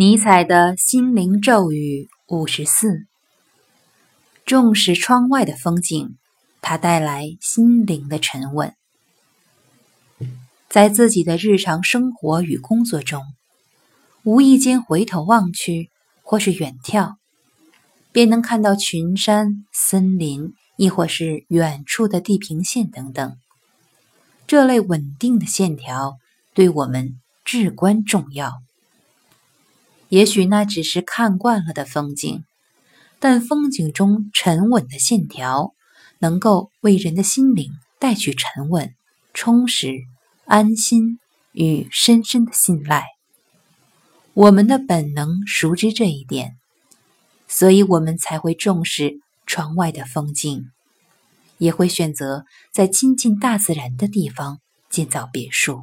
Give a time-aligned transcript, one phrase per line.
[0.00, 3.06] 尼采的心灵咒语五十四：
[4.46, 6.16] 重视窗外的风景，
[6.60, 8.76] 它带来心灵的沉稳。
[10.68, 13.24] 在自己的日常生活与工作中，
[14.22, 15.90] 无意间回头望去，
[16.22, 17.16] 或是远眺，
[18.12, 23.36] 便能看到群山、森林，亦或是远处的地平线等等。
[24.46, 26.18] 这类稳定的线条
[26.54, 28.62] 对我们至关重要。
[30.08, 32.44] 也许那只是看惯了的风景，
[33.18, 35.74] 但风景中沉稳的线条，
[36.18, 38.94] 能够为人的心灵带去沉稳、
[39.34, 39.98] 充实、
[40.46, 41.18] 安心
[41.52, 43.06] 与深深的信赖。
[44.32, 46.56] 我们的本能熟知这一点，
[47.46, 50.70] 所以我们才会重视窗外的风景，
[51.58, 55.82] 也会选择在亲近大自然的地方建造别墅。